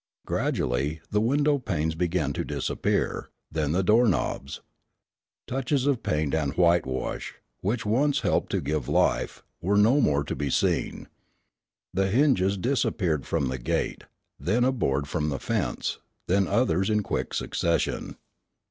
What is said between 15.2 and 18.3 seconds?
the fence, then others in quick succession.